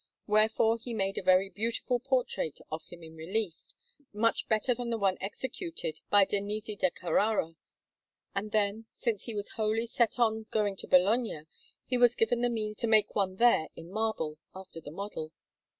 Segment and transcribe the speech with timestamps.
[0.25, 3.63] Wherefore he made a very beautiful portrait of him in relief,
[4.11, 7.53] much better than the one executed by Danese da Carrara,
[8.33, 11.41] and then, since he was wholly set on going to Bologna,
[11.85, 15.33] he was given the means to make one there in marble, after the model.